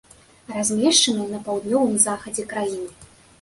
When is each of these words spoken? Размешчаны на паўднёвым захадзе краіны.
Размешчаны 0.53 1.27
на 1.33 1.41
паўднёвым 1.49 1.95
захадзе 2.07 2.47
краіны. 2.55 2.89